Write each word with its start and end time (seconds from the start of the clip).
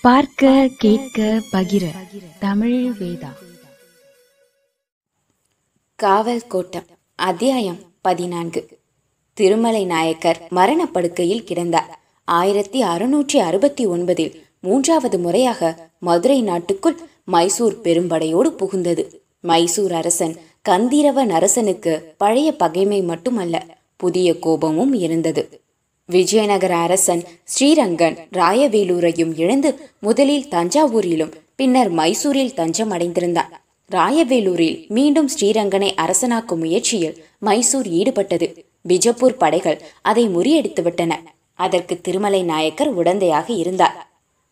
பார்க்க 0.00 0.68
கேட்க 0.78 1.42
பகிர. 1.52 1.84
தமிழ் 2.38 2.92
வேதா. 3.00 3.32
காவல் 5.94 6.46
கோட்டம் 6.46 6.86
அத்தியாயம் 7.14 7.78
பதினான்கு. 8.00 8.78
திருமலை 9.32 9.84
நாயக்கர் 9.84 10.46
மரணப்படுக்கையில் 10.50 11.44
கிடந்தார். 11.44 11.98
ஆயிரத்தி 12.24 12.82
அறுநூற்றி 12.82 13.36
அறுபத்தி 13.36 13.86
ஒன்பதில் 13.86 14.42
மூன்றாவது 14.60 15.18
முறையாக 15.18 15.90
மதுரை 15.98 16.42
நாட்டுக்குள் 16.42 16.96
மைசூர் 17.24 17.80
பெரும்படையோடு 17.80 18.48
புகுந்தது. 18.48 19.20
மைசூர் 19.40 19.92
அரசன் 19.92 20.36
கந்தீரவ 20.68 21.26
நரசனுக்கு 21.26 22.02
பழைய 22.16 22.52
பகைமை 22.52 23.02
மட்டுமல்ல 23.02 23.66
புதிய 23.96 24.38
கோபமும் 24.38 24.92
இருந்தது. 24.92 25.62
விஜயநகர 26.08 26.74
அரசன் 26.76 27.22
ஸ்ரீரங்கன் 27.44 28.16
ராயவேலூரையும் 28.32 29.32
இழந்து 29.36 29.70
முதலில் 30.00 30.46
தஞ்சாவூரிலும் 30.50 31.32
பின்னர் 31.56 31.90
மைசூரில் 31.90 32.54
தஞ்சம் 32.54 32.92
அடைந்திருந்தான் 32.92 33.52
ராயவேலூரில் 33.90 34.78
மீண்டும் 34.88 35.28
ஸ்ரீரங்கனை 35.28 35.90
அரசனாக்கும் 35.94 36.58
முயற்சியில் 36.58 37.16
மைசூர் 37.38 37.88
ஈடுபட்டது. 37.88 38.46
பிஜப்பூர் 38.88 39.38
படைகள் 39.38 39.78
அதை 40.02 40.24
முறியடித்துவிட்டன. 40.28 41.12
அதற்கு 41.58 42.00
திருமலை 42.00 42.42
நாயக்கர் 42.42 42.90
உடந்தையாக 42.98 43.48
இருந்தார். 43.56 43.96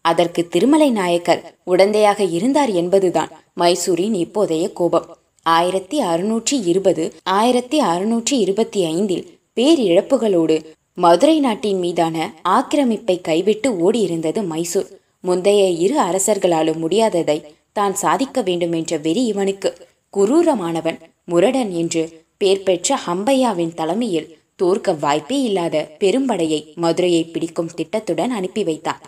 அதற்கு 0.05 0.49
திருமலை 0.49 0.91
நாயக்கர் 0.91 1.43
உடந்தையாக 1.67 2.21
இருந்தார் 2.31 2.73
என்பதுதான் 2.73 3.31
மைசூரின் 3.55 4.17
இப்போதைய 4.25 4.73
கோபம். 4.73 5.07
ஆயிரத்தி 5.47 5.99
அறுநூற்றி 6.03 6.57
இருபது 6.65 7.05
ஆயிரத்தி 7.23 7.81
அறுநூற்றி 7.81 8.37
இருபத்தி 8.45 8.81
ஐந்தில் 8.85 9.27
பேரிழப்புகளோடு 9.57 10.57
மதுரை 10.99 11.41
நாட்டின் 11.41 11.79
மீதான 11.79 12.17
ஆக்கிரமிப்பை 12.49 13.21
கைவிட்டு 13.21 13.69
ஓடியிருந்தது 13.87 14.47
மைசூர். 14.47 14.89
முந்தைய 15.21 15.65
இரு 15.85 15.97
அரசர்களாலும் 16.01 16.81
முடியாததை 16.85 17.39
தான் 17.73 17.95
சாதிக்க 17.95 18.43
வேண்டும் 18.43 18.73
என்ற 18.73 18.97
வெறி 18.97 19.25
இவனுக்கு. 19.25 19.71
குரூரமானவன் 20.15 20.99
முரடன் 21.25 21.71
என்று 21.71 22.25
பேர் 22.37 22.63
பெற்ற 22.63 22.99
ஹம்பையாவின் 23.07 23.75
தலைமையில் 23.75 24.31
தோற்க 24.57 24.93
வாய்ப்பே 24.93 25.43
இல்லாத 25.43 25.77
பெரும்படையை 26.01 26.61
மதுரையை 26.75 27.23
பிடிக்கும் 27.25 27.75
திட்டத்துடன் 27.75 28.31
அனுப்பி 28.31 28.65
வைத்தான். 28.65 29.03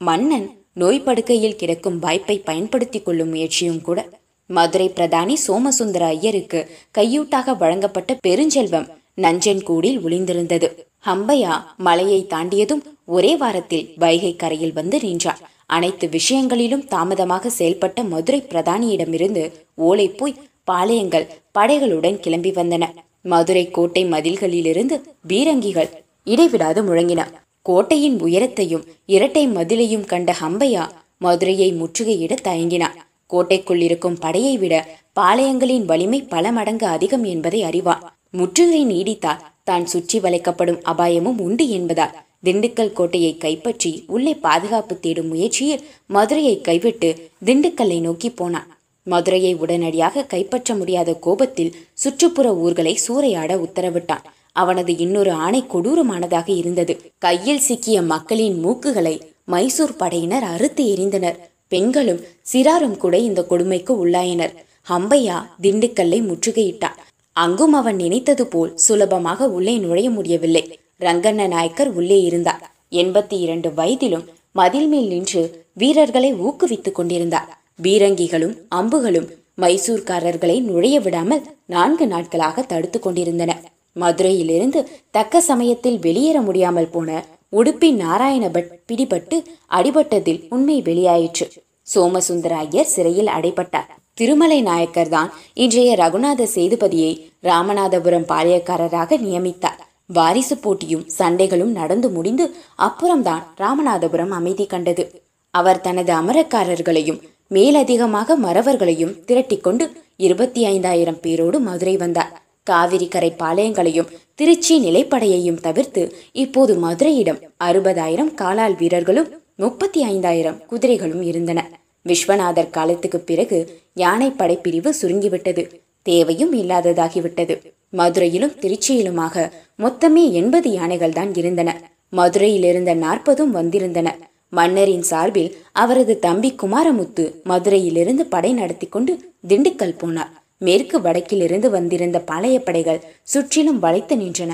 மன்னன் 0.00 0.48
நோய் 0.72 1.00
படுக்கையில் 1.00 1.56
கிடக்கும் 1.56 1.98
வாய்ப்பை 1.98 2.38
பயன்படுத்திக் 2.38 3.04
கொள்ளும் 3.04 3.28
முயற்சியும் 3.28 3.82
கூட 3.82 4.08
மதுரை 4.50 4.88
பிரதானி 4.96 5.34
சோமசுந்தர 5.46 6.06
ஐயருக்கு 6.06 6.60
கையூட்டாக 6.98 7.56
வழங்கப்பட்ட 7.56 8.18
பெருஞ்செல்வம் 8.26 8.88
நஞ்சன்கூடில் 9.16 9.98
ஒளிந்திருந்தது. 10.00 10.68
ஹம்பையா 11.06 11.54
மலையை 11.76 12.20
தாண்டியதும் 12.30 12.82
ஒரே 13.06 13.36
வாரத்தில் 13.36 13.86
வைகை 13.96 14.36
கரையில் 14.36 14.72
வந்து 14.72 14.98
நின்றார் 15.00 15.42
அனைத்து 15.66 16.06
விஷயங்களிலும் 16.08 16.84
தாமதமாக 16.86 17.50
செயல்பட்ட 17.58 18.08
மதுரை 18.08 18.40
பிரதானியிடமிருந்து 18.42 19.42
ஓலை 19.74 20.08
போய் 20.08 20.38
பாளையங்கள் 20.70 21.30
படைகளுடன் 21.58 22.20
கிளம்பி 22.20 22.50
வந்தன. 22.50 22.84
மதுரை 23.22 23.64
கோட்டை 23.70 24.02
மதில்களிலிருந்து 24.04 24.96
பீரங்கிகள் 25.28 25.90
இடைவிடாது 26.26 26.80
முழங்கின. 26.82 27.20
கோட்டையின் 27.66 28.18
உயரத்தையும் 28.22 28.84
இரட்டை 29.06 29.44
மதிலையும் 29.48 30.06
கண்ட 30.06 30.30
ஹம்பையா 30.40 30.84
மதுரையை 31.18 31.68
முற்றுகையிட 31.72 32.34
தயங்கினார் 32.42 32.96
கோட்டைக்குள் 33.26 33.80
இருக்கும் 33.80 34.18
படையை 34.18 34.54
விட 34.58 34.74
பாளையங்களின் 35.20 35.84
வலிமை 35.84 36.20
பல 36.22 36.52
மடங்கு 36.52 36.86
அதிகம் 36.86 37.24
என்பதை 37.24 37.60
அறிவார் 37.62 38.04
முற்றுகை 38.30 38.82
நீடித்தால் 38.86 39.42
தான் 39.68 39.84
சுற்றி 39.92 40.18
வளைக்கப்படும் 40.20 40.80
அபாயமும் 40.92 41.40
உண்டு 41.46 41.64
என்பதால் 41.78 42.16
திண்டுக்கல் 42.44 42.96
கோட்டையை 42.98 43.32
கைப்பற்றி 43.44 43.90
உள்ளே 44.14 44.32
பாதுகாப்பு 44.46 44.94
தேடும் 45.04 45.30
முயற்சியில் 45.32 45.84
மதுரையை 46.06 46.56
கைவிட்டு 46.60 47.08
திண்டுக்கல்லை 47.44 47.98
நோக்கி 48.00 48.28
போனான். 48.30 48.68
மதுரையை 49.06 49.52
உடனடியாக 49.62 50.26
கைப்பற்ற 50.32 50.74
முடியாத 50.74 51.10
கோபத்தில் 51.26 51.74
சுற்றுப்புற 52.02 52.46
ஊர்களை 52.64 52.94
சூறையாட 53.06 53.52
உத்தரவிட்டான். 53.66 54.24
அவனது 54.62 54.92
இன்னொரு 55.04 55.32
ஆணை 55.44 55.60
கொடூரமானதாக 55.72 56.48
இருந்தது. 56.62 56.94
கையில் 57.18 57.64
சிக்கிய 57.68 57.98
மக்களின் 58.12 58.56
மூக்குகளை 58.64 59.14
மைசூர் 59.54 59.98
படையினர் 60.02 60.46
அறுத்து 60.52 60.84
எறிந்தனர். 60.92 61.38
பெண்களும் 61.68 62.22
சிறாரும் 62.52 62.96
கூட 62.96 63.14
இந்த 63.28 63.40
கொடுமைக்கு 63.42 63.92
உள்ளாயினர். 64.02 64.54
ஹம்பையா 64.88 65.36
திண்டுக்கல்லை 65.62 66.20
முற்றுகையிட்டான். 66.30 66.98
அங்கும் 67.42 67.72
அவன் 67.72 67.96
நினைத்தது 67.96 68.46
போல் 68.46 68.76
சுலபமாக 68.76 69.48
உள்ளே 69.48 69.74
நுழைய 69.78 70.10
முடியவில்லை. 70.10 70.62
ரங்கண்ண 71.00 71.48
நாயக்கர் 71.48 71.90
உள்ளே 71.92 72.18
இருந்தார். 72.20 72.62
எண்பத்தி 72.90 73.36
இரண்டு 73.40 73.68
வயதிலும் 73.76 74.24
மதில் 74.52 74.88
மேல் 74.88 75.06
நின்று 75.06 75.42
வீரர்களை 75.74 76.34
ஊக்குவித்துக் 76.34 76.96
கொண்டிருந்தார். 76.98 77.50
பீரங்கிகளும் 77.82 78.54
அம்புகளும் 78.74 79.28
மைசூர்காரர்களை 79.60 80.56
நுழைய 80.60 81.00
விடாமல் 81.00 81.42
நான்கு 81.66 82.06
நாட்களாக 82.06 82.62
தடுத்து 82.62 82.98
கொண்டிருந்தன. 82.98 83.52
மதுரையிலிருந்து 83.92 84.80
தக்க 85.10 85.40
சமயத்தில் 85.40 85.98
வெளியேற 85.98 86.40
முடியாமல் 86.40 86.90
போன 86.90 87.24
உடுப்பி 87.52 87.90
நாராயணபட் 88.04 88.72
பிடிபட்டு 88.88 89.36
அடிபட்டதில் 89.70 90.42
உண்மை 90.48 90.82
வெளியாயிற்று. 90.82 91.46
சோமசுந்தர 91.82 92.56
ஐயர் 92.56 92.92
சிறையில் 92.94 93.32
அடைபட்டார். 93.36 93.90
திருமலை 94.16 94.62
நாயக்கர் 94.62 95.08
தான் 95.08 95.30
இன்றைய 95.54 95.90
ரகுநாத 95.96 96.46
சேதுபதியை 96.54 97.10
ராமநாதபுரம் 97.42 98.26
பாளையக்காரராக 98.30 99.18
நியமித்தார். 99.18 99.80
வாரிசு 100.06 100.56
போட்டியும் 100.56 101.04
சண்டைகளும் 101.18 101.72
நடந்து 101.72 102.08
முடிந்து 102.10 102.44
அப்புறம்தான் 102.76 103.42
ராமநாதபுரம் 103.60 104.32
அமைதி 104.38 104.66
கண்டது. 104.66 105.04
அவர் 105.50 105.80
தனது 105.80 106.12
அமரக்காரர்களையும் 106.12 107.20
மேலதிகமாக 107.50 108.36
மறவர்களையும் 108.36 109.14
திரட்டிக்கொண்டு 109.28 109.84
இருபத்தி 110.16 110.64
ஐந்தாயிரம் 110.64 111.20
பேரோடு 111.20 111.60
மதுரை 111.60 111.96
வந்தார். 111.96 112.32
காவிரி 112.62 113.08
கரை 113.08 113.32
பாளையங்களையும் 113.38 114.12
திருச்சி 114.34 114.74
நிலைப்படையையும் 114.78 115.62
தவிர்த்து 115.66 116.02
இப்போது 116.44 116.74
மதுரையிடம் 116.76 117.42
அறுபதாயிரம் 117.64 118.34
காலால் 118.34 118.74
வீரர்களும் 118.74 119.28
முப்பத்தி 119.56 120.00
ஐந்தாயிரம் 120.04 120.60
குதிரைகளும் 120.70 121.22
இருந்தன. 121.22 121.60
விஸ்வநாதர் 122.06 122.70
காலத்துக்கு 122.70 123.20
பிறகு 123.20 123.80
யானை 123.94 124.30
படைப்பிரிவு 124.30 124.90
சுருங்கிவிட்டது. 125.02 125.80
தேவையும் 126.02 126.54
இல்லாததாகிவிட்டது. 126.54 127.74
மதுரையிலும் 127.90 128.56
திருச்சியிலுமாக 128.60 129.50
மொத்தமே 129.78 130.30
எண்பது 130.30 130.70
யானைகள் 130.70 131.12
தான் 131.12 131.34
இருந்தன. 131.34 131.90
மதுரையிலிருந்த 132.12 132.94
நாற்பதும் 132.94 133.54
வந்திருந்தன. 133.54 134.08
மன்னரின் 134.48 135.02
சார்பில் 135.02 135.56
அவரது 135.72 136.18
தம்பி 136.18 136.54
குமாரமுத்து 136.62 137.42
மதுரையிலிருந்து 137.42 138.26
படை 138.26 138.52
நடத்தி 138.52 138.86
கொண்டு 138.86 139.32
திண்டுக்கல் 139.48 139.98
போனார். 140.02 140.32
மேற்கு 140.58 141.00
வடக்கிலிருந்து 141.00 141.70
வந்திருந்த 141.70 142.20
பழைய 142.20 142.60
படைகள் 142.60 143.04
சுற்றிலும் 143.22 143.78
வளைத்து 143.78 144.16
நின்றன. 144.16 144.52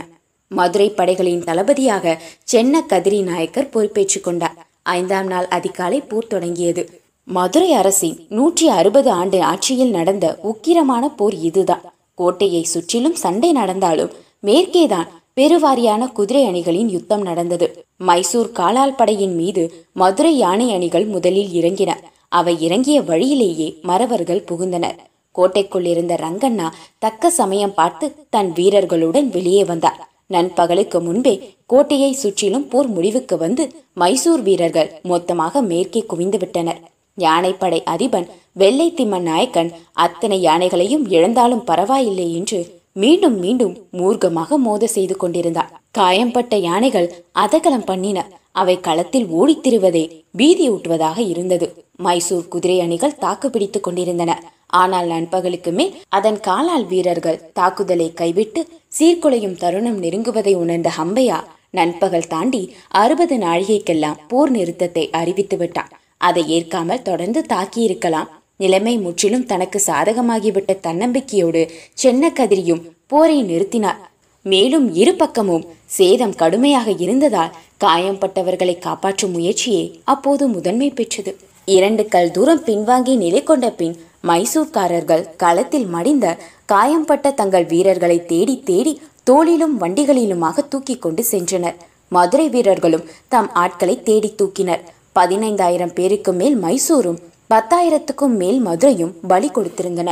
மதுரை 0.48 0.90
படைகளின் 0.90 1.44
தளபதியாக 1.44 2.20
சென்ன 2.52 2.80
கதிரி 2.88 3.22
நாயக்கர் 3.22 3.68
பொறுப்பேற்றுக் 3.68 4.24
கொண்டார். 4.24 4.66
ஐந்தாம் 4.82 5.26
நாள் 5.26 5.46
அதிகாலை 5.48 6.00
போர் 6.00 6.26
தொடங்கியது. 6.26 7.01
மதுரை 7.28 7.72
அரசின் 7.72 8.16
நூற்றி 8.28 8.68
அறுபது 8.68 9.10
ஆண்டு 9.10 9.38
ஆட்சியில் 9.42 9.90
நடந்த 9.90 10.26
உக்கிரமான 10.50 11.04
போர் 11.16 11.36
இதுதான். 11.48 11.84
கோட்டையை 12.14 12.62
சுற்றிலும் 12.62 13.14
சண்டை 13.14 13.50
நடந்தாலும் 13.52 14.10
மேற்கேதான் 14.46 15.10
பெருவாரியான 15.36 16.08
குதிரை 16.12 16.42
அணிகளின் 16.44 16.88
யுத்தம் 16.88 17.22
நடந்தது. 17.22 17.66
மைசூர் 17.96 18.50
காலால் 18.52 18.94
படையின் 18.94 19.34
மீது 19.34 19.62
மதுரை 19.92 20.34
யானை 20.38 20.66
அணிகள் 20.72 21.06
முதலில் 21.06 21.50
இறங்கின. 21.60 21.90
அவை 22.28 22.54
இறங்கிய 22.60 22.98
வழியிலேயே 23.02 23.68
மறவர்கள் 23.82 24.46
புகுந்தனர். 24.50 24.98
கோட்டைக்குள் 25.34 25.86
இருந்த 25.86 26.14
ரங்கண்ணா 26.24 26.68
தக்க 26.98 27.30
சமயம் 27.30 27.74
பார்த்து 27.74 28.06
தன் 28.30 28.52
வீரர்களுடன் 28.52 29.28
வெளியே 29.28 29.64
வந்தார். 29.64 30.00
நண்பகலுக்கு 30.26 30.98
முன்பே 31.00 31.34
கோட்டையை 31.66 32.12
சுற்றிலும் 32.12 32.68
போர் 32.68 32.88
முடிவுக்கு 32.88 33.36
வந்து 33.36 33.64
மைசூர் 33.94 34.42
வீரர்கள் 34.42 34.90
மொத்தமாக 35.02 35.62
மேற்கே 35.62 36.02
குவிந்து 36.06 36.38
விட்டனர். 36.38 36.80
யானைப்படை 37.18 37.80
அதிபன் 37.84 38.28
வெள்ளை 38.52 38.86
திம்மன் 38.96 39.26
நாயக்கன் 39.30 39.70
அத்தனை 40.04 40.38
யானைகளையும் 40.44 41.04
இழந்தாலும் 41.08 41.66
பரவாயில்லை 41.70 42.28
என்று 42.34 42.60
மீண்டும் 42.92 43.36
மீண்டும் 43.38 43.74
மூர்க்கமாக 43.98 44.56
மோத 44.58 44.86
செய்து 44.86 45.14
கொண்டிருந்தார். 45.16 45.70
காயம்பட்ட 45.90 46.56
யானைகள் 46.56 47.08
அதகலம் 47.32 47.84
பண்ணின. 47.84 48.18
அவை 48.52 48.74
களத்தில் 48.80 49.28
ஓடித்திருவதே 49.38 50.02
பீதியூட்டுவதாக 50.38 51.18
இருந்தது. 51.18 51.66
மைசூர் 51.96 52.48
குதிரை 52.48 52.76
அணிகள் 52.80 53.18
தாக்கு 53.18 53.48
பிடித்துக் 53.50 53.82
கொண்டிருந்தன. 53.82 54.32
ஆனால் 54.66 55.06
நண்பகலுக்கு 55.06 55.72
மேல் 55.72 55.94
அதன் 56.08 56.38
காலால் 56.40 56.86
வீரர்கள் 56.86 57.42
தாக்குதலை 57.52 58.08
கைவிட்டு 58.12 58.60
சீர்குலையும் 58.98 59.56
தருணம் 59.56 59.98
நெருங்குவதை 60.02 60.54
உணர்ந்த 60.54 60.90
ஹம்பையா 60.98 61.40
நண்பகல் 61.70 62.28
தாண்டி 62.28 62.62
அறுபது 63.02 63.36
நாழிகைக்கெல்லாம் 63.36 64.20
போர் 64.28 64.50
நிறுத்தத்தை 64.50 65.10
அறிவித்து 65.10 65.56
விட்டான். 65.56 65.92
அதை 66.28 66.44
ஏற்காமல் 66.56 67.04
தொடர்ந்து 67.08 67.40
தாக்கியிருக்கலாம். 67.52 68.30
நிலைமை 68.60 68.94
முற்றிலும் 69.04 69.48
தனக்கு 69.52 69.78
சாதகமாகிவிட்ட 69.88 70.72
தன்னம்பிக்கையோடு 70.86 71.62
சென்னக்கதிரியும் 72.02 72.82
போரை 73.12 73.38
நிறுத்தினார். 73.50 74.00
மேலும் 74.46 74.86
இரு 75.00 75.12
பக்கமும் 75.22 75.66
சேதம் 75.96 76.38
கடுமையாக 76.42 76.90
இருந்ததால் 77.04 77.54
காயம்பட்டவர்களை 77.84 78.74
காப்பாற்றும் 78.86 79.34
முயற்சியே 79.36 79.84
அப்போது 80.12 80.44
முதன்மை 80.54 80.88
பெற்றது. 80.98 81.32
இரண்டு 81.76 82.02
கல் 82.14 82.32
தூரம் 82.36 82.64
பின்வாங்கி 82.68 83.14
நிலை 83.24 83.42
கொண்ட 83.50 83.66
பின் 83.80 83.94
மைசூர்காரர்கள் 84.28 85.22
களத்தில் 85.42 85.88
மடிந்த 85.94 86.26
காயம்பட்ட 86.72 87.30
தங்கள் 87.40 87.66
வீரர்களை 87.72 88.18
தேடி 88.32 88.56
தேடி 88.68 88.92
தோளிலும் 89.28 89.76
வண்டிகளிலுமாக 89.82 90.66
தூக்கி 90.72 90.96
கொண்டு 91.04 91.22
சென்றனர். 91.32 91.76
மதுரை 92.16 92.46
வீரர்களும் 92.54 93.06
தம் 93.34 93.50
ஆட்களை 93.62 93.94
தேடி 94.08 94.30
தூக்கினர். 94.40 94.82
பதினைந்தாயிரம் 95.18 95.94
பேருக்கு 95.94 96.32
மேல் 96.32 96.56
மைசூரும் 96.56 97.18
பத்தாயிரத்துக்கும் 97.50 98.34
மேல் 98.42 98.60
மதுரையும் 98.60 99.14
பலி 99.28 99.48
கொடுத்திருந்தன. 99.48 100.10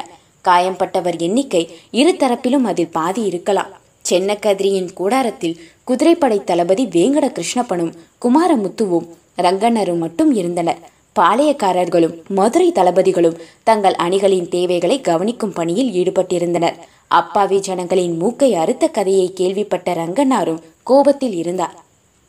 காயம்பட்டவர் 0.49 1.19
எண்ணிக்கை 1.19 1.63
இரு 1.91 2.13
தரப்பிலும் 2.19 2.67
அதில் 2.73 2.91
பாதி 2.91 3.23
இருக்கலாம். 3.23 3.71
சென்னக்கதிரியின் 4.11 4.93
கூடாரத்தில் 4.93 5.57
குதிரைப்படை 5.85 6.45
தளபதி 6.45 6.87
வேங்கட 6.87 7.27
கிருஷ்ணப்பனும் 7.37 7.93
குமாரமுத்துவும் 8.25 9.09
ரங்கண்ணரும் 9.39 9.99
மட்டும் 9.99 10.35
இருந்தனர். 10.35 10.81
பாளையக்காரர்களும் 11.21 12.15
மதுரை 12.29 12.73
தளபதிகளும் 12.73 13.41
தங்கள் 13.63 13.97
அணிகளின் 14.03 14.49
தேவைகளை 14.49 15.01
கவனிக்கும் 15.01 15.53
பணியில் 15.53 15.93
ஈடுபட்டிருந்தனர். 16.01 16.77
அப்பாவி 17.09 17.59
ஜனங்களின் 17.61 18.17
மூக்கை 18.17 18.55
அறுத்த 18.55 18.89
கதையை 18.89 19.33
கேள்விப்பட்ட 19.33 19.95
ரங்கண்ணாரும் 19.95 20.63
கோபத்தில் 20.83 21.35
இருந்தார். 21.35 21.77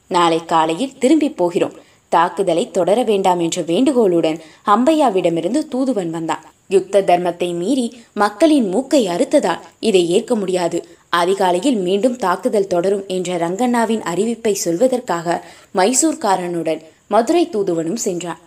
நாளை 0.08 0.46
காலையில் 0.46 0.98
திரும்பி 0.98 1.30
போகிறோம். 1.30 1.90
தாக்குதலை 2.12 2.72
தொடர 2.72 3.04
வேண்டாம் 3.04 3.40
என்ற 3.40 3.62
வேண்டுகோளுடன் 3.62 4.40
அம்பையாவிடமிருந்து 4.66 5.62
தூதுவன் 5.74 6.10
வந்தான். 6.10 6.44
யுத்த 6.68 7.02
தர்மத்தை 7.02 7.54
மீறி 7.54 7.86
மக்களின் 8.14 8.68
மூக்கை 8.68 9.08
அறுத்ததால் 9.08 9.64
இதை 9.80 10.10
ஏற்க 10.10 10.36
முடியாது. 10.36 10.80
அதிகாலையில் 11.10 11.78
மீண்டும் 11.78 12.16
தாக்குதல் 12.16 12.72
தொடரும் 12.74 13.04
என்ற 13.08 13.38
ரங்கண்ணாவின் 13.38 14.04
அறிவிப்பை 14.14 14.54
சொல்வதற்காக 14.66 15.42
மைசூர்காரனுடன் 15.76 16.82
மதுரை 17.08 17.50
தூதுவனும் 17.54 18.02
சென்றான். 18.06 18.42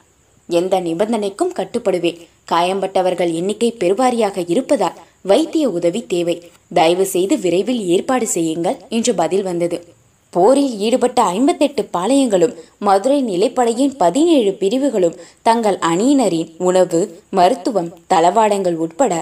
எந்த 0.49 0.81
நிபந்தனைக்கும் 0.81 1.57
கட்டுப்படுவேன் 1.59 2.21
காயம்பட்டவர்கள் 2.53 3.33
எண்ணிக்கை 3.33 3.71
பெருவாரியாக 3.81 4.45
இருப்பதால் 4.47 5.01
வைத்திய 5.23 5.69
உதவி 5.69 6.03
தேவை. 6.07 6.37
தயவு 6.75 7.07
செய்து 7.07 7.35
விரைவில் 7.39 7.83
ஏற்பாடு 7.87 8.27
செய்யுங்கள் 8.27 8.81
என்று 8.89 9.15
பதில் 9.15 9.43
வந்தது. 9.43 9.79
போரில் 10.35 10.73
ஈடுபட்ட 10.79 11.21
ஐம்பத்தெட்டு 11.37 11.83
பாளையங்களும் 11.97 12.55
மதுரை 12.79 13.19
நிலைப்படையின் 13.23 13.93
பதினேழு 13.97 14.53
பிரிவுகளும் 14.53 15.19
தங்கள் 15.43 15.79
அணியினரின் 15.91 16.51
உணவு 16.69 17.01
மருத்துவம் 17.31 17.91
தளவாடங்கள் 18.15 18.77
உட்பட 18.85 19.13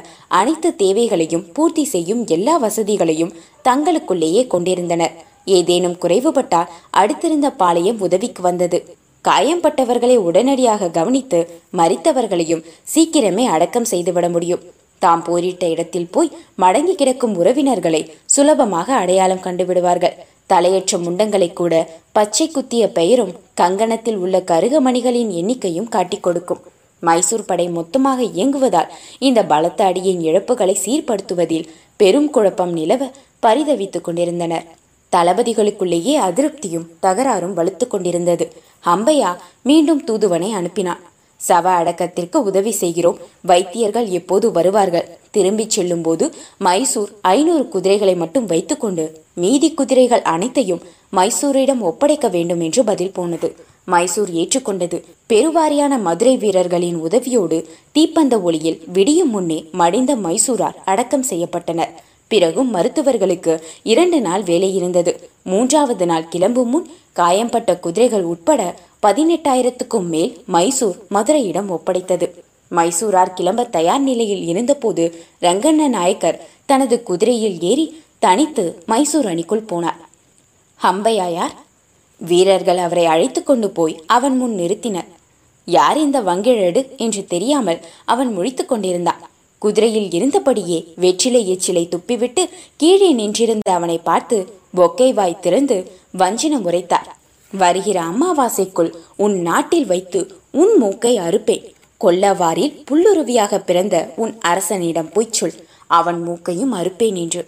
அனைத்து 0.40 0.70
தேவைகளையும் 0.76 1.46
பூர்த்தி 1.52 1.84
செய்யும் 1.84 2.22
எல்லா 2.26 2.56
வசதிகளையும் 2.56 3.34
தங்களுக்குள்ளேயே 3.68 4.44
கொண்டிருந்தனர். 4.46 5.14
ஏதேனும் 5.58 5.96
குறைவுபட்டால் 6.02 6.72
அடுத்திருந்த 7.00 7.50
பாளையம் 7.62 8.00
உதவிக்கு 8.00 8.42
வந்தது. 8.42 8.80
காயம்பட்டவர்களை 9.24 10.16
உடனடியாக 10.28 10.90
கவனித்து 10.98 11.40
மறித்தவர்களையும் 11.80 12.64
சீக்கிரமே 12.94 13.44
அடக்கம் 13.46 13.90
செய்துவிட 13.92 14.28
முடியும். 14.28 14.62
தாம் 15.04 15.22
போரிட்ட 15.26 15.64
இடத்தில் 15.74 16.10
போய் 16.14 16.34
மடங்கி 16.62 16.94
கிடக்கும் 16.94 17.34
உறவினர்களை 17.40 18.02
சுலபமாக 18.34 18.88
அடையாளம் 19.02 19.44
கண்டுவிடுவார்கள். 19.46 20.16
தலையற்ற 20.52 20.98
முண்டங்களை 21.04 21.48
கூட 21.52 21.74
பச்சை 22.16 22.46
குத்திய 22.48 22.84
பெயரும் 22.98 23.32
கங்கணத்தில் 23.60 24.18
உள்ள 24.24 24.36
கருகமணிகளின் 24.50 25.30
எண்ணிக்கையும் 25.40 25.92
காட்டிக் 25.94 26.24
கொடுக்கும். 26.26 26.62
மைசூர் 27.02 27.48
படை 27.50 27.66
மொத்தமாக 27.76 28.22
இயங்குவதால் 28.36 28.90
இந்த 29.28 29.40
பலத்த 29.52 29.80
அடியின் 29.84 30.20
இழப்புகளை 30.28 30.74
சீர்படுத்துவதில் 30.84 31.68
பெரும் 32.00 32.28
குழப்பம் 32.36 32.72
நிலவ 32.78 33.08
பரிதவித்துக் 33.46 34.06
கொண்டிருந்தனர். 34.06 34.66
தளபதிகளுக்குள்ளேயே 35.12 36.14
அதிருப்தியும் 36.28 36.86
தகராறும் 37.02 37.56
வலுத்து 37.58 37.86
கொண்டிருந்தது. 37.86 38.44
அம்பையா 38.84 39.30
மீண்டும் 39.68 40.04
தூதுவனை 40.04 40.50
அனுப்பினான். 40.58 41.02
சவ 41.48 41.62
அடக்கத்திற்கு 41.62 42.42
உதவி 42.44 42.70
செய்கிறோம். 42.70 43.18
வைத்தியர்கள் 43.40 44.08
எப்போது 44.08 44.52
வருவார்கள்? 44.52 45.08
திரும்பிச் 45.30 45.70
செல்லும்போது 45.70 46.34
மைசூர் 46.58 47.10
ஐநூறு 47.20 47.68
குதிரைகளை 47.68 48.14
மட்டும் 48.14 48.46
வைத்துக்கொண்டு 48.46 49.04
மீதி 49.32 49.74
குதிரைகள் 49.74 50.22
அனைத்தையும் 50.22 50.82
மைசூரிடம் 51.16 51.80
ஒப்படைக்க 51.80 52.28
வேண்டும் 52.28 52.60
என்று 52.60 52.84
பதில் 52.84 53.12
போனது. 53.12 53.54
மைசூர் 53.84 54.30
ஏற்றுக்கொண்டது. 54.30 55.02
பெருவாரியான 55.28 56.00
மதுரை 56.00 56.36
வீரர்களின் 56.36 57.02
உதவியோடு 57.02 57.64
தீப்பந்த 57.92 58.42
ஒளியில் 58.42 58.82
விடியும் 58.92 59.30
முன்னே 59.30 59.64
மடிந்த 59.78 60.14
மைசூரார் 60.26 60.74
அடக்கம் 60.84 61.24
செய்யப்பட்டனர். 61.30 61.92
பிறகும் 62.26 62.74
மருத்துவர்களுக்கு 62.74 63.60
இரண்டு 63.82 64.20
நாள் 64.20 64.42
வேலை 64.42 64.76
இருந்தது. 64.76 65.30
மூன்றாவது 65.42 66.06
நாள் 66.06 66.28
கிளம்பும் 66.28 66.68
முன் 66.68 66.86
காயம்பட்ட 67.12 67.78
குதிரைகள் 67.78 68.22
உட்பட 68.22 68.74
பதினெட்டாயிரத்துக்கும் 69.02 70.08
மேல் 70.14 70.32
மைசூர் 70.54 70.98
மதுரையிடம் 71.14 71.70
ஒப்படைத்தது. 71.76 72.26
மைசூரார் 72.70 73.32
கிளம்ப 73.34 73.64
தயார் 73.64 74.00
நிலையில் 74.00 74.44
இருந்தபோது 74.46 75.04
ரங்கண்ண 75.40 75.88
நாயக்கர் 75.88 76.38
தனது 76.66 77.02
குதிரையில் 77.02 77.60
ஏறி 77.70 77.86
தனித்து 78.18 78.64
மைசூர் 78.86 79.26
அணிக்குள் 79.26 79.68
போனார். 79.72 79.98
ஹம்பையாயார் 80.80 81.56
வீரர்கள் 82.20 82.78
அவரை 82.78 83.06
அழைத்து 83.06 83.42
கொண்டு 83.42 83.70
போய் 83.70 83.96
அவன் 84.06 84.36
முன் 84.36 84.54
நிறுத்தினர். 84.54 85.10
யார் 85.64 85.98
இந்த 85.98 86.20
வங்கிழடு 86.20 86.82
என்று 86.96 87.26
தெரியாமல் 87.26 87.80
அவன் 88.04 88.30
முழித்து 88.36 88.66
கொண்டிருந்தான். 88.66 89.22
குதிரையில் 89.58 90.08
இருந்தபடியே 90.18 90.78
வெற்றிலை 90.96 91.42
எச்சிலை 91.54 91.84
துப்பிவிட்டு 91.88 92.44
கீழே 92.76 93.12
நின்றிருந்த 93.12 93.72
அவனை 93.72 93.98
பார்த்து 93.98 94.38
பொக்கை 94.76 95.14
வாய் 95.14 95.40
திறந்து 95.40 95.76
வஞ்சினம் 96.18 96.64
உரைத்தார். 96.70 97.11
வருகிற 97.58 98.02
அமாவாசைக்குள் 98.02 98.94
உன் 99.16 99.40
நாட்டில் 99.40 99.86
வைத்து 99.86 100.32
உன் 100.52 100.76
மூக்கை 100.76 101.18
அறுப்பேன். 101.18 101.74
கொல்லவாரில் 102.00 102.84
புல்லுருவியாக 102.90 103.58
பிறந்த 103.58 104.12
உன் 104.16 104.38
அரசனிடம் 104.40 105.10
போய் 105.12 105.28
சொல். 105.30 105.66
அவன் 105.86 106.22
மூக்கையும் 106.22 106.74
அறுப்பேன் 106.74 107.14
என்று. 107.14 107.46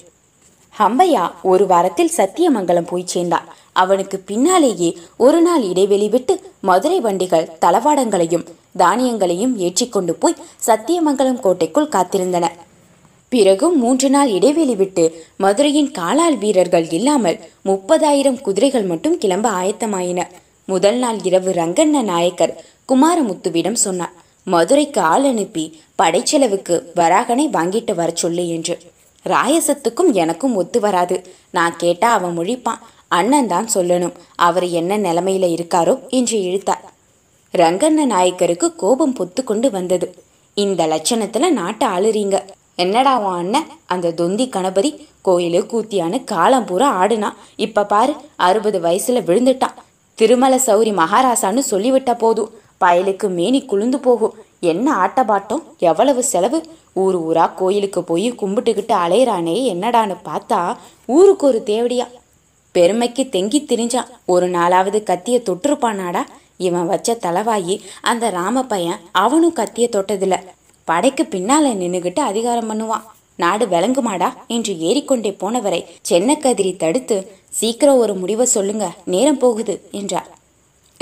ஹம்பையா 0.79 1.31
ஒரு 1.43 1.67
வாரத்தில் 1.67 2.11
சத்தியமங்கலம் 2.17 2.87
போய் 2.87 3.03
சேர்ந்தான். 3.07 3.55
அவனுக்கு 3.73 4.19
பின்னாலேயே 4.19 4.99
ஒரு 5.17 5.41
நாள் 5.41 5.63
இடைவெளி 5.63 6.09
விட்டு 6.09 6.41
மதுரை 6.61 7.01
வண்டிகள் 7.01 7.51
தளவாடங்களையும் 7.61 8.47
தானியங்களையும் 8.79 9.57
ஏற்றிக்கொண்டு 9.57 10.15
போய் 10.15 10.37
சத்தியமங்கலம் 10.67 11.41
கோட்டைக்குள் 11.41 11.89
காத்திருந்தன. 11.89 12.49
பிறகும் 13.35 13.77
மூன்று 13.83 14.09
நாள் 14.11 14.31
இடைவெளி 14.31 14.75
விட்டு 14.75 15.05
மதுரையின் 15.43 15.91
காலால் 15.91 16.37
வீரர்கள் 16.43 16.87
இல்லாமல் 16.99 17.39
முப்பதாயிரம் 17.69 18.41
குதிரைகள் 18.47 18.87
மட்டும் 18.91 19.17
கிளம்ப 19.23 19.47
ஆயத்தமாயின. 19.61 20.21
முதல் 20.69 20.99
நாள் 20.99 21.19
இரவு 21.29 21.51
ரங்கண்ண 21.53 22.03
நாயக்கர் 22.03 22.55
குமாரமுத்துவிடம் 22.91 23.79
சொன்னார் 23.85 24.15
மதுரைக்கு 24.47 25.01
ஆள் 25.13 25.25
அனுப்பி 25.25 25.65
படைச்செலவுக்கு 26.03 26.75
வராகனை 27.01 27.45
வாங்கிட்டு 27.57 27.93
வர 27.95 28.11
சொல்லு 28.23 28.45
என்று. 28.57 28.75
ராயசத்துக்கும் 29.27 30.11
எனக்கும் 30.23 30.57
ஒத்து 30.61 30.79
வராது. 30.81 31.17
நான் 31.57 31.77
கேட்டா 31.83 32.09
அவன் 32.13 32.37
முழிப்பான். 32.39 32.83
அண்ணன் 33.19 33.51
தான் 33.53 33.69
சொல்லணும் 33.75 34.17
அவர் 34.47 34.67
என்ன 34.81 34.99
நிலைமையில 35.07 35.49
இருக்காரோ 35.57 35.95
என்று 36.19 36.37
இழுத்தார். 36.49 36.85
ரங்கண்ண 37.55 38.05
நாயக்கருக்கு 38.15 38.69
கோபம் 38.83 39.17
பொத்து 39.19 39.43
கொண்டு 39.45 39.71
வந்தது. 39.71 40.09
இந்த 40.57 40.83
லட்சணத்துல 40.87 41.51
நாட்டை 41.61 41.89
ஆளுறீங்க. 41.89 42.39
என்னடா 42.77 43.19
உன் 43.19 43.35
அண்ணன்? 43.35 43.67
அந்த 43.87 44.13
தொந்தி 44.13 44.49
கணபதி 44.49 45.09
கோயிலு 45.25 45.61
கூத்தியான்னு 45.65 46.25
காலம் 46.25 46.65
பூரா 46.65 47.03
ஆடுனா. 47.03 47.33
இப்ப 47.57 47.85
பாரு 47.85 48.15
அறுபது 48.37 48.81
வயசுல 48.81 49.21
விழுந்துட்டான். 49.23 49.77
திருமல 50.19 50.57
சௌரி 50.57 50.93
மகாராசான்னு 50.93 51.63
சொல்லிவிட்ட 51.71 52.19
போதும். 52.19 52.51
பயலுக்கு 52.81 53.29
மேனி 53.29 53.65
குளிந்து 53.65 53.99
போகும். 53.99 54.35
என்ன 54.61 54.95
ஆட்டபாட்டம்? 54.95 55.63
எவ்வளவு 55.79 56.23
செலவு? 56.23 56.65
ஊர் 56.93 57.19
ஊரா 57.21 57.55
கோயிலுக்கு 57.55 58.05
போய் 58.05 58.33
கும்பிட்டுக்கிட்டு 58.33 58.95
அலையிறானே 58.95 59.57
என்னடான்னு 59.75 60.17
பார்த்தா 60.25 60.77
ஊருக்கு 61.07 61.47
ஒரு 61.47 61.63
தேவடியா. 61.63 62.07
பெருமைக்கு 62.73 63.29
தெங்கி 63.33 63.61
திரிஞ்சான் 63.61 64.09
ஒரு 64.25 64.51
நாளாவது 64.51 65.03
கத்திய 65.03 65.41
தொட்டிருப்பானாடா. 65.41 66.23
இவன் 66.57 66.87
வச்ச 66.87 67.15
தலவாயி 67.15 67.81
அந்த 68.03 68.31
ராம 68.31 68.63
பையன் 68.63 68.99
அவனும் 69.13 69.57
கத்திய 69.57 69.89
தொட்டதில்ல. 69.93 70.37
படைக்கு 70.85 71.25
பின்னால 71.25 71.75
நின்னுகிட்டு 71.75 72.19
அதிகாரம் 72.19 72.71
பண்ணுவான். 72.71 73.05
நாடு 73.37 73.67
விளங்குமாடா? 73.67 74.33
என்று 74.47 74.79
ஏறிக்கொண்டே 74.79 75.37
போனவரை 75.41 75.85
சென்னக்கதிரி 76.09 76.77
தடுத்து 76.77 77.33
சீக்கிரம் 77.49 77.99
ஒரு 77.99 78.15
முடிவை 78.15 78.47
சொல்லுங்க 78.47 78.93
நேரம் 79.05 79.39
போகுது 79.39 79.89
என்றார். 79.91 80.29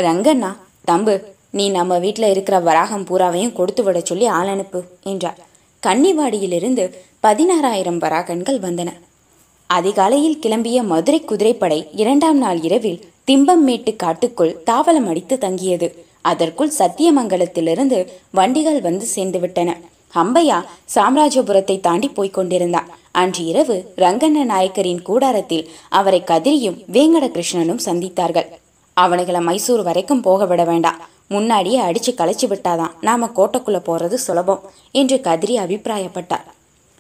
ரங்கண்ணா 0.03 0.57
தம்பு 0.85 1.21
நீ 1.51 1.69
நம்ம 1.69 1.99
வீட்டில் 1.99 2.31
இருக்கிற 2.31 2.61
வராகம் 2.61 3.05
பூராவையும் 3.05 3.53
கொடுத்து 3.53 3.83
விட 3.83 4.01
சொல்லி 4.01 4.27
ஆள் 4.27 4.47
அனுப்பு 4.47 4.85
என்றார். 5.03 5.39
கன்னிவாடியிலிருந்து 5.87 6.95
பதினாறாயிரம் 7.23 7.99
வராகன்கள் 7.99 8.59
வந்தன. 8.59 8.89
அதிகாலையில் 9.67 10.39
கிளம்பிய 10.43 10.85
மதுரை 10.85 11.21
குதிரைப்படை 11.21 11.89
இரண்டாம் 11.93 12.39
நாள் 12.39 12.61
இரவில் 12.61 13.05
திம்பம்மேட்டு 13.31 13.97
காட்டுக்குள் 13.97 14.63
தாவலம் 14.67 15.09
அடித்து 15.09 15.39
தங்கியது. 15.39 16.07
அதற்குள் 16.23 16.73
சத்தியமங்கலத்திலிருந்து 16.79 17.99
வண்டிகள் 18.31 18.81
வந்து 18.81 19.07
சேர்ந்து 19.07 19.39
விட்டன 19.39 19.71
அம்பையா 20.15 20.59
சாம்ராஜ்யபுரத்தை 20.95 21.81
தாண்டி 21.81 22.09
போய்க் 22.09 22.35
கொண்டிருந்தான் 22.35 22.89
அன்று 23.21 23.45
இரவு 23.45 23.77
ரங்கண்ண 23.97 24.43
நாயக்கரின் 24.45 25.03
கூடாரத்தில் 25.03 25.69
அவரை 25.89 26.21
கதிரியும் 26.27 26.79
வேங்கட 26.93 27.27
கிருஷ்ணனும் 27.29 27.85
சந்தித்தார்கள். 27.85 28.49
அவனுகளை 28.97 29.41
மைசூர் 29.41 29.83
வரைக்கும் 29.83 30.21
போக 30.21 30.47
விட 30.47 30.65
வேண்டாம். 30.65 31.01
முன்னாடியே 31.29 31.79
அடிச்சு 31.81 32.13
களைச்சு 32.17 32.47
விட்டாதான் 32.49 32.95
நாம 33.01 33.29
கோட்டைக்குள்ள 33.37 33.79
போறது 33.87 34.15
சுலபம் 34.15 34.65
என்று 34.91 35.17
கதிரி 35.17 35.57
அபிப்பிராயப்பட்டார். 35.65 36.47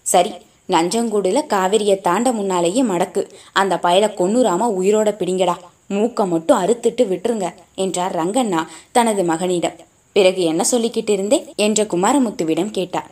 சரி 0.07 0.33
நஞ்சங்கூடுல 0.69 1.41
காவிரியை 1.55 2.00
தாண்ட 2.00 2.33
முன்னாலேயே 2.33 2.83
மடக்கு. 2.83 3.23
அந்த 3.52 3.79
பயலை 3.83 4.09
கொன்னுராம 4.12 4.69
உயிரோட 4.81 5.11
பிடிங்கடா. 5.21 5.57
மூக்கை 5.92 6.26
மட்டும் 6.26 6.61
அறுத்துட்டு 6.64 7.02
விட்டுருங்க 7.12 7.46
என்றார் 7.75 8.14
ரங்கண்ணா 8.16 8.61
தனது 8.92 9.22
மகனிடம். 9.25 9.76
பிறகு 10.16 10.40
என்ன 10.42 10.62
சொல்லிக்கிட்டு 10.70 11.11
இருந்தே? 11.11 11.38
என்ற 11.56 11.84
குமாரமுத்துவிடம் 11.84 12.70
கேட்டார். 12.70 13.11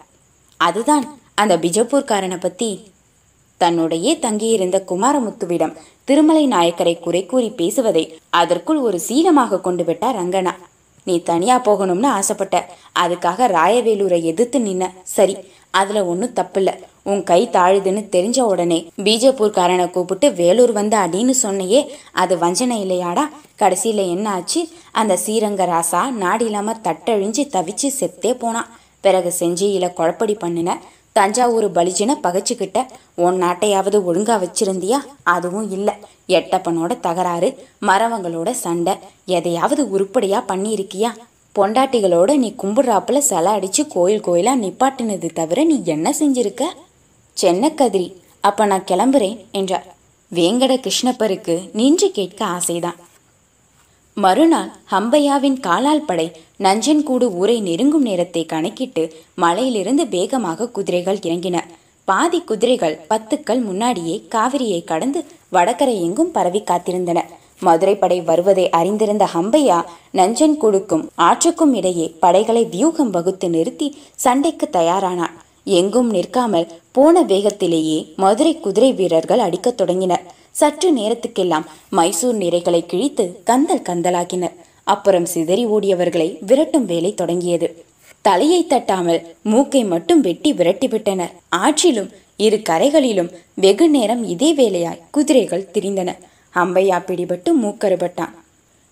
அதுதான் 0.60 1.04
அந்த 1.34 1.54
பிஜப்பூர்காரனை 1.56 2.38
பத்தி. 2.40 2.70
தன்னுடைய 3.62 4.18
தங்கியிருந்த 4.18 4.76
குமாரமுத்துவிடம் 4.88 5.74
திருமலை 6.04 6.44
நாயக்கரை 6.48 6.94
குறை 6.98 7.26
கூறி 7.26 7.48
பேசுவதை 7.50 8.04
அதற்குள் 8.30 8.80
ஒரு 8.86 8.98
சீனமாக 9.08 9.60
கொண்டு 9.60 9.84
விட்டார் 9.84 10.18
ரங்கண்ணா. 10.20 10.54
நீ 11.04 11.14
தனியா 11.22 11.56
போகணும்னு 11.64 12.06
ஆசைப்பட்ட 12.18 12.56
அதுக்காக 13.00 13.48
ராயவேலூரை 13.56 14.20
எதிர்த்து 14.22 14.58
நின்ன. 14.58 14.84
சரி 15.16 15.36
அதுல 15.70 16.04
ஒன்றும் 16.04 16.36
தப்பில்ல. 16.36 16.70
உன் 17.02 17.22
கை 17.22 17.48
தாழுதுன்னு 17.52 18.02
தெரிஞ்ச 18.16 18.40
உடனே 18.40 18.88
பீஜப்பூர்காரனை 18.96 19.90
கூப்பிட்டு 19.90 20.32
வேலூர் 20.32 20.72
வந்து 20.72 20.96
அடின்னு 20.96 21.30
சொன்னையே. 21.30 21.92
அது 22.12 22.38
வஞ்சனை 22.38 22.76
இல்லையாடா? 22.84 23.24
கடைசியில் 23.56 24.08
என்ன 24.08 24.30
ஆச்சு? 24.30 24.68
அந்த 24.92 25.18
ஸ்ரீரங்க 25.26 25.66
ராசா 25.66 26.10
நாடு 26.10 26.44
இல்லாமல் 26.44 26.82
தட்டழிஞ்சு 26.84 27.44
தவிச்சு 27.56 27.90
செத்தே 28.00 28.38
போனான் 28.38 28.68
பிறகு 29.00 29.32
செஞ்சியில 29.38 29.92
குழப்படி 29.92 30.34
பண்ணின 30.34 30.80
தஞ்சாவூர் 31.12 31.72
பலிஜின 31.72 32.16
பகைச்சுக்கிட்ட 32.22 32.86
உன் 33.14 33.42
நாட்டையாவது 33.42 33.98
ஒழுங்கா 34.08 34.36
வச்சிருந்தியா? 34.44 34.98
அதுவும் 35.22 35.70
இல்லை. 35.70 35.94
எட்டப்பனோட 36.28 37.00
தகராறு 37.00 37.66
மரவங்களோட 37.86 38.50
சண்டை 38.50 38.94
எதையாவது 39.24 39.90
உருப்படியா 39.90 40.44
பண்ணியிருக்கியா? 40.48 41.10
பொண்டாட்டிகளோட 41.58 42.36
நீ 42.36 42.54
கும்பிடுறாப்புல 42.62 43.18
சிலை 43.18 43.52
அடிச்சு 43.52 43.86
கோயில் 43.88 44.22
கோயிலா 44.22 44.52
நிப்பாட்டினது 44.64 45.30
தவிர 45.32 45.64
நீ 45.64 45.82
என்ன 45.84 46.14
செஞ்சிருக்க? 46.18 46.62
சென்னக்கதிரி 47.36 48.08
அப்ப 48.40 48.66
நான் 48.66 48.88
கிளம்புறேன் 48.90 49.38
என்றார். 49.50 49.86
வேங்கட 50.32 50.72
கிருஷ்ணப்பருக்கு 50.84 51.54
நின்று 51.72 52.10
கேட்க 52.10 52.40
ஆசைதான். 52.44 52.98
மறுநாள் 54.16 54.70
ஹம்பையாவின் 54.90 55.60
காலால் 55.60 56.04
படை 56.04 56.26
நஞ்சன்கூடு 56.58 57.26
ஊரை 57.40 57.60
நெருங்கும் 57.60 58.02
நேரத்தை 58.02 58.46
கணக்கிட்டு 58.46 59.02
மலையிலிருந்து 59.34 60.08
வேகமாக 60.08 60.68
குதிரைகள் 60.68 61.16
இறங்கின. 61.16 61.58
பாதி 62.04 62.40
குதிரைகள் 62.40 62.96
பத்துக்கள் 63.10 63.62
முன்னாடியே 63.62 64.16
காவிரியை 64.34 64.84
கடந்து 64.84 65.24
வடகரை 65.52 65.94
எங்கும் 66.00 66.30
பரவி 66.30 66.62
காத்திருந்தன. 66.62 67.20
மதுரை 67.60 67.94
படை 67.96 68.20
வருவதை 68.20 68.70
அறிந்திருந்த 68.70 69.28
ஹம்பையா 69.34 69.78
நஞ்சன்கூடுக்கும் 70.14 71.06
ஆற்றுக்கும் 71.18 71.74
இடையே 71.74 72.06
படைகளை 72.20 72.64
வியூகம் 72.64 73.10
வகுத்து 73.10 73.50
நிறுத்தி 73.50 73.88
சண்டைக்கு 74.14 74.68
தயாரானான். 74.72 75.36
எங்கும் 75.64 76.10
நிற்காமல் 76.10 76.68
போன 76.92 77.22
வேகத்திலேயே 77.22 78.14
மதுரை 78.16 78.60
குதிரை 78.60 78.92
வீரர்கள் 78.92 79.38
அடிக்கத் 79.38 79.76
தொடங்கினர். 79.76 80.22
சற்று 80.50 80.96
நேரத்துக்கெல்லாம் 80.96 81.64
மைசூர் 81.88 82.34
நிறைகளை 82.34 82.86
கிழித்து 82.86 83.40
கந்தல் 83.44 83.86
கந்தலாக்கினர். 83.88 84.52
அப்புறம் 84.84 85.26
சிதறி 85.26 85.66
ஓடியவர்களை 85.66 86.36
விரட்டும் 86.46 86.84
வேலை 86.84 87.14
தொடங்கியது. 87.14 87.84
தலையை 88.22 88.66
தட்டாமல் 88.68 89.22
மூக்கை 89.42 89.84
மட்டும் 89.84 90.20
வெட்டி 90.20 90.52
விரட்டிவிட்டனர் 90.52 91.30
ஆற்றிலும் 91.56 92.10
இரு 92.36 92.56
கரைகளிலும் 92.56 93.30
வெகு 93.54 93.88
நேரம் 93.88 94.24
இதே 94.24 94.54
வேலையாய் 94.54 95.00
குதிரைகள் 95.10 95.68
திரிந்தன. 95.72 96.16
அம்பையா 96.54 96.98
பிடிபட்டு 97.06 97.50
மூக்கறுபட்டான். 97.62 98.34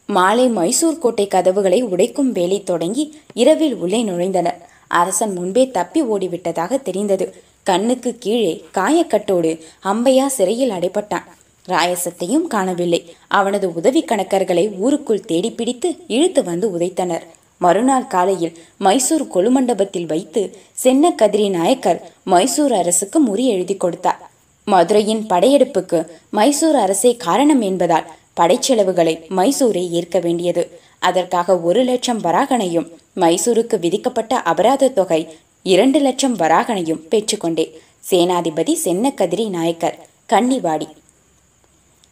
மாலை 0.06 0.48
மைசூர் 0.48 0.98
கோட்டை 0.98 1.26
கதவுகளை 1.26 1.84
உடைக்கும் 1.84 2.32
வேலை 2.32 2.62
தொடங்கி 2.62 3.16
இரவில் 3.34 3.74
உள்ளே 3.74 4.02
நுழைந்தனர். 4.02 4.60
அரசன் 4.88 5.32
முன்பே 5.32 5.70
தப்பி 5.70 6.02
ஓடிவிட்டதாக 6.02 6.82
தெரிந்தது. 6.82 7.42
கண்ணுக்கு 7.62 8.16
கீழே 8.18 8.64
காயக்கட்டோடு 8.74 9.60
அம்பையா 9.84 10.26
சிறையில் 10.26 10.70
அடைப்பட்டான் 10.70 11.22
ராயசத்தையும் 11.68 12.46
காணவில்லை. 12.46 13.16
அவனது 13.28 13.74
உதவி 13.74 14.04
கணக்கர்களை 14.04 14.78
ஊருக்குள் 14.78 15.20
தேடி 15.20 15.50
பிடித்து 15.50 15.96
இழுத்து 16.06 16.44
வந்து 16.44 16.78
உதைத்தனர். 16.78 17.22
மறுநாள் 17.58 18.06
காலையில் 18.06 18.58
மைசூர் 18.78 19.22
கொலுமண்டபத்தில் 19.22 20.06
வைத்து 20.06 20.56
சென்ன 20.84 21.14
கதிரி 21.22 21.50
நாயக்கர் 21.50 22.10
மைசூர் 22.24 22.72
அரசுக்கு 22.72 23.20
முறி 23.20 23.46
எழுதி 23.46 23.76
கொடுத்தார். 23.76 24.30
மதுரையின் 24.64 25.26
படையெடுப்புக்கு 25.26 26.06
மைசூர் 26.30 26.76
அரசே 26.76 27.16
காரணம் 27.16 27.60
என்பதால் 27.60 28.06
படைச்செலவுகளை 28.40 29.20
மைசூரே 29.36 29.90
ஏற்க 29.90 30.18
வேண்டியது. 30.18 30.77
அதற்காக 30.98 31.58
ஒரு 31.60 31.84
லட்சம் 31.84 32.20
வராகனையும் 32.20 32.88
மைசூருக்கு 33.14 33.78
விதிக்கப்பட்ட 33.78 34.42
அபராத 34.42 34.88
தொகை 34.88 35.20
இரண்டு 35.62 36.00
லட்சம் 36.00 36.36
வராகனையும் 36.36 37.02
பெற்றுக்கொண்டே 37.10 37.66
சேனாதிபதி 38.10 38.74
சென்னக்கதிரி 38.84 39.48
நாயக்கர் 39.48 39.98
கன்னிவாடி. 40.32 40.88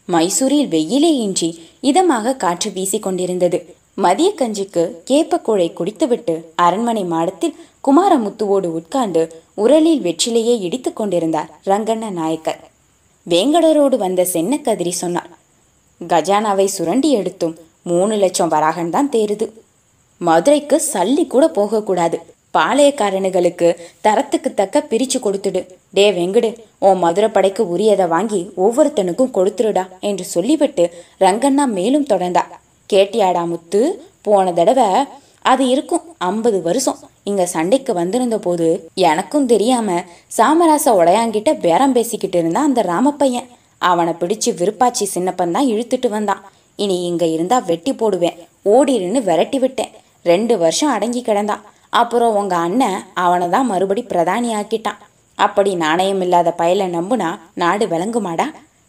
மைசூரில் 0.09 0.69
வெயிலே 0.69 1.17
இன்றி 1.17 1.49
இதமாக 1.83 2.37
காற்று 2.37 2.71
வீசிக்கொண்டிருந்தது. 2.71 3.59
மதிய 3.95 4.33
கஞ்சிக்கு 4.39 4.83
கேப்பக்கூழை 5.11 5.73
குடித்துவிட்டு 5.73 6.35
அரண்மனை 6.57 7.05
மாடத்தில் 7.05 7.57
குமாரமுத்துவோடு 7.85 8.69
உட்கார்ந்து 8.81 9.23
உரலில் 9.57 10.03
வெற்றிலையே 10.03 10.55
இடித்துக் 10.61 10.97
கொண்டிருந்தார் 10.97 11.51
ரங்கண்ண 11.67 12.11
நாயக்கர். 12.11 12.61
வேங்கடரோடு 13.27 13.97
வந்த 13.97 14.27
சென்னக்கதிரி 14.33 14.91
சொன்னார் 14.91 15.31
கஜானாவை 16.01 16.65
சுரண்டி 16.65 17.11
எடுத்தும் 17.11 17.55
மூணு 17.91 18.15
லட்சம் 18.23 18.53
வராகன் 18.55 18.95
தான் 18.97 19.13
தேருது. 19.15 19.47
மதுரைக்கு 20.21 20.77
சல்லி 20.93 21.25
கூட 21.35 21.45
போகக்கூடாது 21.59 22.19
பாளையக்காரனுகளுக்கு 22.57 23.69
தரத்துக்கு 24.07 24.51
தக்க 24.61 24.77
பிரிச்சு 24.91 25.19
கொடுத்துடு. 25.25 25.61
டே 25.97 26.07
வெங்கடு 26.19 26.51
உன் 26.87 27.03
மதுரை 27.05 27.29
படைக்கு 27.35 27.63
உரியதை 27.75 28.07
வாங்கி 28.15 28.41
ஒவ்வொருத்தனுக்கும் 28.65 29.35
கொடுத்துருடா 29.37 29.85
என்று 30.09 30.25
சொல்லிவிட்டு 30.35 30.85
ரங்கண்ணா 31.25 31.67
மேலும் 31.79 32.09
தொடர்ந்தா. 32.13 32.45
கேட்டியாடா 32.91 33.43
முத்து 33.53 33.83
போன 34.27 34.53
தடவை 34.59 34.89
அது 35.53 35.65
இருக்கும் 35.75 36.07
ஐம்பது 36.31 36.59
வருஷம். 36.69 37.01
இங்க 37.31 37.43
சண்டைக்கு 37.55 37.93
வந்திருந்த 38.01 38.37
போது 38.47 38.67
எனக்கும் 39.11 39.49
தெரியாம 39.53 39.99
சாமராச 40.39 40.95
உடையாங்கிட்ட 41.01 41.53
பேரம் 41.65 41.97
பேசிக்கிட்டு 41.99 42.39
இருந்தான் 42.41 42.69
அந்த 42.71 42.83
ராமப்பையன். 42.93 43.49
அவனை 43.91 44.13
பிடிச்சு 44.21 44.51
விருப்பாச்சி 44.61 45.05
சின்னப்பன் 45.15 45.55
தான் 45.57 45.71
இழுத்துட்டு 45.73 46.09
வந்தான். 46.17 46.43
இனி 46.85 46.97
இங்க 47.11 47.25
இருந்தா 47.35 47.59
வெட்டி 47.71 47.93
போடுவேன். 47.93 48.37
ஓடிருன்னு 48.75 49.21
விரட்டி 49.29 49.59
விட்டேன். 49.65 49.93
ரெண்டு 50.31 50.55
வருஷம் 50.63 50.93
அடங்கி 50.97 51.23
கிடந்தான். 51.23 51.65
அப்புறம் 52.01 52.37
உங்க 52.41 52.55
அண்ணன் 52.67 52.99
அவனை 53.25 53.47
தான் 53.55 53.71
மறுபடி 53.73 54.03
பிரதானி 54.13 54.49
ஆக்கிட்டான் 54.61 55.03
அப்படி 55.39 55.71
நாணயம் 55.85 56.23
இல்லாத 56.25 56.51
பயலை 56.59 56.87
நம்புனா 56.97 57.29
நாடு 57.63 57.85
விளங்குமாடா? 57.93 58.47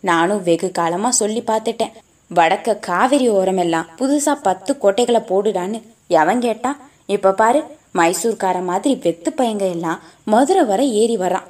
நானும் 0.10 0.44
வெகு 0.48 0.70
காலமா 0.80 1.10
சொல்லி 1.22 1.42
பார்த்துட்டேன். 1.48 1.96
வடக்க 2.32 2.76
காவிரி 2.88 3.28
ஓரமெல்லாம் 3.38 3.90
புதுசா 4.00 4.34
பத்து 4.48 4.72
கோட்டைகளை 4.84 5.22
போடுடான்னு 5.30 5.80
எவன் 6.22 6.44
கேட்டான் 6.46 6.80
இப்ப 7.16 7.36
பாரு 7.42 7.60
மைசூர்கார 8.00 8.58
மாதிரி 8.70 8.94
வெத்து 9.04 9.30
பையங்க 9.38 9.66
எல்லாம் 9.76 10.02
மதுரை 10.34 10.64
வர 10.72 10.82
ஏறி 11.02 11.16
வரான். 11.24 11.48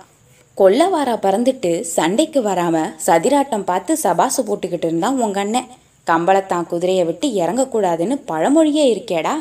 கொல்லவாரா 0.57 1.15
பறந்துட்டு 1.25 1.71
சண்டைக்கு 1.95 2.41
வராம 2.41 2.77
சதிராட்டம் 3.07 3.67
பார்த்து 3.71 3.95
சபாசு 4.03 4.41
போட்டுக்கிட்டு 4.43 4.87
இருந்தான் 4.89 5.19
உங்க 5.25 5.39
அண்ணன். 5.45 5.67
கம்பளத்தான் 6.09 6.67
குதிரையை 6.67 7.05
விட்டு 7.05 7.27
இறங்கக்கூடாதுன்னு 7.27 8.15
பழமொழியே 8.27 8.85
இருக்கேடா. 8.93 9.33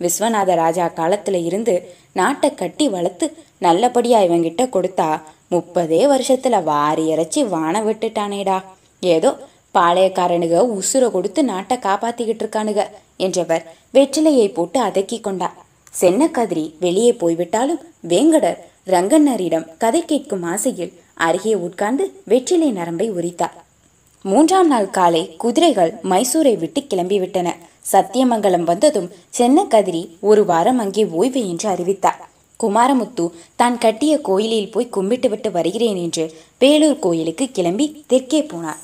விஸ்வநாத 0.00 0.54
ராஜா 0.54 0.86
காலத்துல 0.96 1.44
இருந்து 1.44 1.74
நாட்டை 2.12 2.54
கட்டி 2.54 2.88
வளர்த்து 2.88 3.26
நல்லபடியா 3.58 4.20
இவங்கிட்ட 4.20 4.62
கொடுத்தா 4.66 5.08
முப்பதே 5.50 6.00
வருஷத்துல 6.12 6.62
வாரி 6.62 7.04
இறைச்சி 7.06 7.44
வான 7.44 7.82
விட்டுட்டானேடா. 7.82 8.58
ஏதோ 9.02 9.30
பாளையக்காரனுக 9.74 10.58
உசுரை 10.78 11.10
கொடுத்து 11.10 11.44
நாட்டை 11.44 11.76
காப்பாத்திக்கிட்டு 11.76 12.42
இருக்கானுக 12.44 12.80
என்றவர் 13.16 13.64
வெற்றிலையை 13.92 14.48
போட்டு 14.52 14.80
அதக்கி 14.80 15.20
கொண்டா. 15.20 15.48
சென்னக்கதிரி 16.00 16.64
வெளியே 16.80 17.12
போய்விட்டாலும் 17.12 17.82
வேங்கடர் 18.08 18.60
ரங்கண்ணரிடம் 18.86 19.68
கதை 19.78 20.02
கேட்கும் 20.04 20.42
ஆசையில் 20.52 20.92
அருகே 21.26 21.54
உட்கார்ந்து 21.66 22.06
வெற்றிலை 22.24 22.70
நரம்பை 22.70 23.06
உரித்தார் 23.10 23.54
மூன்றாம் 24.24 24.66
நாள் 24.66 24.86
காலை 24.90 25.20
குதிரைகள் 25.42 25.90
மைசூரை 26.10 26.52
விட்டு 26.58 26.80
கிளம்பிவிட்டன. 26.80 27.48
சத்தியமங்கலம் 27.90 28.64
வந்ததும் 28.70 29.08
சென்னக்கதிரி 29.38 30.00
ஒரு 30.20 30.42
வாரம் 30.44 30.78
அங்கே 30.78 31.04
ஓய்வு 31.18 31.40
என்று 31.48 31.66
அறிவித்தார். 31.68 32.20
குமாரமுத்து 32.60 33.24
தான் 33.56 33.76
கட்டிய 33.78 34.20
கோயிலில் 34.20 34.70
போய் 34.70 34.88
கும்பிட்டு 34.88 35.28
விட்டு 35.28 35.50
வருகிறேன் 35.50 35.96
என்று 35.96 36.24
வேலூர் 36.58 36.98
கோயிலுக்கு 36.98 37.48
கிளம்பி 37.50 37.88
தெற்கே 38.06 38.40
போனார். 38.52 38.80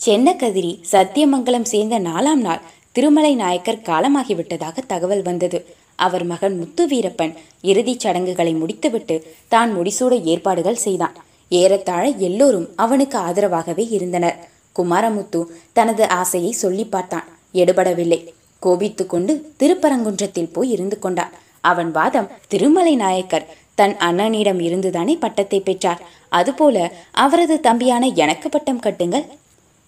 சென்னக்கதிரி 0.00 0.72
சத்தியமங்கலம் 0.92 1.68
சேர்ந்த 1.72 1.98
நாலாம் 2.08 2.42
நாள் 2.46 2.64
திருமலை 2.92 3.34
நாயக்கர் 3.34 3.84
காலமாகிவிட்டதாக 3.90 4.86
தகவல் 4.86 5.22
வந்தது. 5.22 5.60
அவர் 6.06 6.24
மகன் 6.24 6.58
முத்து 6.58 6.86
வீரப்பன் 6.86 7.36
இறுதிச் 7.62 8.00
சடங்குகளை 8.00 8.54
முடித்துவிட்டு 8.54 9.18
தான் 9.48 9.70
முடிசூட 9.76 10.14
ஏற்பாடுகள் 10.24 10.82
செய்தான். 10.86 11.16
ஏறத்தாழ 11.60 12.04
எல்லோரும் 12.28 12.68
அவனுக்கு 12.76 13.16
ஆதரவாகவே 13.18 13.84
இருந்தனர். 13.90 14.38
குமாரமுத்து 14.76 15.40
தனது 15.72 16.04
ஆசையை 16.20 16.52
சொல்லி 16.62 16.84
பார்த்தான். 16.84 17.26
எடுபடவில்லை. 17.54 18.20
கோபித்து 18.62 19.04
கொண்டு 19.06 19.32
திருப்பரங்குன்றத்தில் 19.60 20.52
போய் 20.52 20.70
இருந்து 20.70 20.96
கொண்டான். 20.98 21.32
அவன் 21.70 21.90
வாதம் 21.90 22.30
திருமலை 22.48 22.94
நாயக்கர் 22.96 23.46
தன் 23.78 23.94
அண்ணனிடம் 24.06 24.60
இருந்துதானே 24.66 25.14
பட்டத்தை 25.14 25.58
பெற்றார். 25.60 26.02
அதுபோல 26.28 26.76
அவரது 27.24 27.56
தம்பியான 27.60 28.04
எனக்கு 28.24 28.48
பட்டம் 28.48 28.84
கட்டுங்கள். 28.86 29.26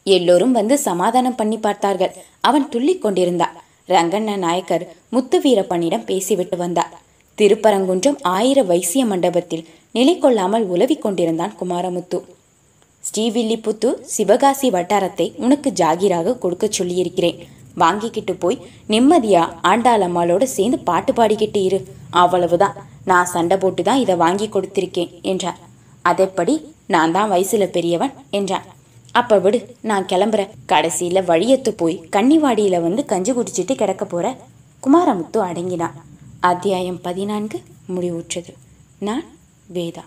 எல்லோரும் 0.07 0.53
வந்து 0.53 0.75
சமாதானம் 0.79 1.39
பண்ணி 1.41 1.59
பார்த்தார்கள். 1.59 2.15
அவன் 2.41 2.69
துள்ளிக் 2.69 3.03
கொண்டிருந்தான். 3.03 3.55
ரங்கண்ண 3.89 4.31
நாயக்கர் 4.37 4.85
முத்து 5.09 5.37
வீரப்பனிடம் 5.39 6.09
பேசிவிட்டு 6.11 6.57
வந்தார். 6.57 6.93
திருப்பரங்குன்றம் 7.39 8.19
ஆயிர 8.23 8.63
வைசிய 8.63 9.07
மண்டபத்தில் 9.07 9.65
நிலை 9.93 10.19
கொள்ளாமல் 10.19 10.65
உலவிக் 10.65 11.03
கொண்டிருந்தான் 11.03 11.55
குமாரமுத்து. 11.61 12.19
ஸ்ரீவில்லிபுத்து 13.05 13.89
சிவகாசி 14.15 14.71
வட்டாரத்தை 14.71 15.27
உனக்கு 15.37 15.71
ஜாகிராக 15.71 16.39
கொடுக்கச் 16.39 16.77
சொல்லியிருக்கிறேன். 16.79 17.39
வாங்கிக்கிட்டு 17.75 18.35
போய் 18.35 18.59
நிம்மதியா 18.89 19.43
ஆண்டாளம்மாளோடு 19.63 20.47
சேர்ந்து 20.57 20.79
பாட்டு 20.79 21.13
பாடிக்கிட்டு 21.13 21.61
இரு. 21.69 21.81
அவ்வளவுதான். 22.11 22.77
நான் 23.05 23.31
சண்டை 23.35 23.57
போட்டு 23.57 23.83
தான் 23.83 24.03
இதை 24.05 24.17
வாங்கி 24.17 24.47
கொடுத்திருக்கேன் 24.47 25.13
என்றார். 25.23 25.61
அதெப்படி? 26.03 26.55
நான் 26.87 27.13
தான் 27.13 27.31
வயசுல 27.31 27.65
பெரியவன் 27.71 28.13
என்றான் 28.31 28.67
அப்ப 29.13 29.39
விடு 29.39 29.59
நான் 29.81 30.05
கிளம்புறேன். 30.05 30.53
கடைசியில 30.73 31.19
வழியத்து 31.31 31.71
போய் 31.77 32.03
கன்னிவாடியில 32.17 32.81
வந்து 32.83 33.05
கஞ்சி 33.05 33.33
குடிச்சிட்டு 33.33 33.75
கிடக்க 33.75 34.05
போற? 34.05 34.37
குமாரமுத்து 34.83 35.39
அடங்கினான். 35.51 35.97
அத்தியாயம் 36.41 37.01
பதினான்கு 37.01 37.63
முடிவுற்றது. 37.89 38.55
நான் 38.99 39.25
வேதா. 39.75 40.05